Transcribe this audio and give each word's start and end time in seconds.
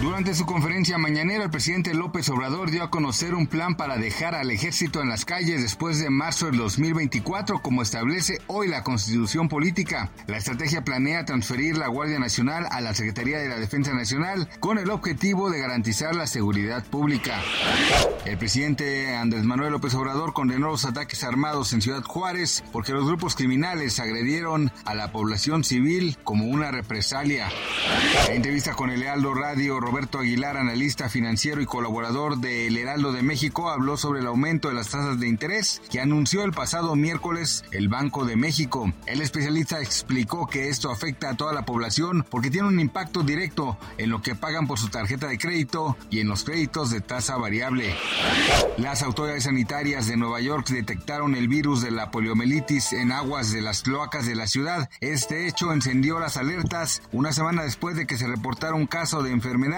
Durante 0.00 0.32
su 0.32 0.46
conferencia 0.46 0.96
mañanera, 0.96 1.42
el 1.42 1.50
presidente 1.50 1.92
López 1.92 2.28
Obrador 2.28 2.70
dio 2.70 2.84
a 2.84 2.90
conocer 2.90 3.34
un 3.34 3.48
plan 3.48 3.76
para 3.76 3.96
dejar 3.96 4.36
al 4.36 4.52
ejército 4.52 5.02
en 5.02 5.08
las 5.08 5.24
calles 5.24 5.60
después 5.60 5.98
de 5.98 6.08
marzo 6.08 6.46
del 6.46 6.56
2024, 6.56 7.60
como 7.60 7.82
establece 7.82 8.40
hoy 8.46 8.68
la 8.68 8.84
constitución 8.84 9.48
política. 9.48 10.12
La 10.28 10.36
estrategia 10.36 10.84
planea 10.84 11.24
transferir 11.24 11.76
la 11.76 11.88
Guardia 11.88 12.20
Nacional 12.20 12.68
a 12.70 12.80
la 12.80 12.94
Secretaría 12.94 13.40
de 13.40 13.48
la 13.48 13.58
Defensa 13.58 13.92
Nacional 13.92 14.48
con 14.60 14.78
el 14.78 14.88
objetivo 14.90 15.50
de 15.50 15.58
garantizar 15.58 16.14
la 16.14 16.28
seguridad 16.28 16.84
pública. 16.84 17.40
El 18.24 18.38
presidente 18.38 19.16
Andrés 19.16 19.42
Manuel 19.44 19.72
López 19.72 19.94
Obrador 19.94 20.32
condenó 20.32 20.68
los 20.68 20.84
ataques 20.84 21.24
armados 21.24 21.72
en 21.72 21.82
Ciudad 21.82 22.02
Juárez 22.04 22.62
porque 22.70 22.92
los 22.92 23.04
grupos 23.04 23.34
criminales 23.34 23.98
agredieron 23.98 24.70
a 24.84 24.94
la 24.94 25.10
población 25.10 25.64
civil 25.64 26.16
como 26.22 26.44
una 26.44 26.70
represalia. 26.70 27.48
En 28.28 28.36
entrevista 28.36 28.74
con 28.74 28.90
el 28.90 29.00
Lealdo 29.00 29.34
Radio, 29.34 29.80
Roberto 29.88 30.18
Aguilar, 30.18 30.58
analista 30.58 31.08
financiero 31.08 31.62
y 31.62 31.64
colaborador 31.64 32.36
de 32.36 32.66
El 32.66 32.76
Heraldo 32.76 33.10
de 33.10 33.22
México, 33.22 33.70
habló 33.70 33.96
sobre 33.96 34.20
el 34.20 34.26
aumento 34.26 34.68
de 34.68 34.74
las 34.74 34.90
tasas 34.90 35.18
de 35.18 35.26
interés 35.26 35.80
que 35.90 35.98
anunció 35.98 36.44
el 36.44 36.52
pasado 36.52 36.94
miércoles 36.94 37.64
el 37.70 37.88
Banco 37.88 38.26
de 38.26 38.36
México. 38.36 38.92
El 39.06 39.22
especialista 39.22 39.80
explicó 39.80 40.46
que 40.46 40.68
esto 40.68 40.90
afecta 40.90 41.30
a 41.30 41.38
toda 41.38 41.54
la 41.54 41.64
población 41.64 42.26
porque 42.28 42.50
tiene 42.50 42.68
un 42.68 42.80
impacto 42.80 43.22
directo 43.22 43.78
en 43.96 44.10
lo 44.10 44.20
que 44.20 44.34
pagan 44.34 44.66
por 44.66 44.78
su 44.78 44.90
tarjeta 44.90 45.26
de 45.26 45.38
crédito 45.38 45.96
y 46.10 46.20
en 46.20 46.28
los 46.28 46.44
créditos 46.44 46.90
de 46.90 47.00
tasa 47.00 47.38
variable. 47.38 47.94
Las 48.76 49.02
autoridades 49.02 49.44
sanitarias 49.44 50.06
de 50.06 50.18
Nueva 50.18 50.42
York 50.42 50.68
detectaron 50.68 51.34
el 51.34 51.48
virus 51.48 51.80
de 51.80 51.92
la 51.92 52.10
poliomielitis 52.10 52.92
en 52.92 53.10
aguas 53.10 53.52
de 53.52 53.62
las 53.62 53.80
cloacas 53.80 54.26
de 54.26 54.34
la 54.34 54.48
ciudad. 54.48 54.90
Este 55.00 55.48
hecho 55.48 55.72
encendió 55.72 56.20
las 56.20 56.36
alertas 56.36 57.00
una 57.10 57.32
semana 57.32 57.62
después 57.62 57.96
de 57.96 58.06
que 58.06 58.18
se 58.18 58.26
reportara 58.26 58.74
un 58.74 58.86
caso 58.86 59.22
de 59.22 59.30
enfermedad 59.30 59.77